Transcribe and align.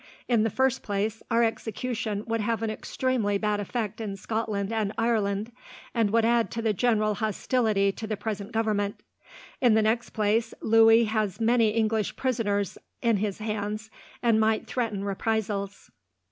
In 0.27 0.41
the 0.41 0.49
first 0.49 0.81
place, 0.81 1.21
our 1.29 1.43
execution 1.43 2.23
would 2.25 2.41
have 2.41 2.63
an 2.63 2.71
extremely 2.71 3.37
bad 3.37 3.59
effect 3.59 4.01
in 4.01 4.15
Scotland 4.17 4.73
and 4.73 4.91
Ireland, 4.97 5.51
and 5.93 6.09
would 6.09 6.25
add 6.25 6.49
to 6.53 6.61
the 6.63 6.73
general 6.73 7.13
hostility 7.13 7.91
to 7.91 8.07
the 8.07 8.17
present 8.17 8.51
Government. 8.51 8.99
In 9.61 9.75
the 9.75 9.83
next 9.83 10.09
place, 10.09 10.55
Louis 10.59 11.03
has 11.03 11.39
many 11.39 11.69
English 11.69 12.15
prisoners 12.15 12.79
in 13.03 13.17
his 13.17 13.37
hands, 13.37 13.91
and 14.23 14.39
might 14.39 14.65
threaten 14.65 15.03
reprisals. 15.03 15.91